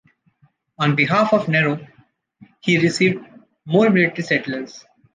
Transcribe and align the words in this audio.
On 0.79 0.95
behalf 0.95 1.31
of 1.31 1.47
Nero, 1.47 1.77
he 2.61 2.79
received 2.79 3.23
more 3.67 3.87
military 3.91 4.23
settlers. 4.25 4.83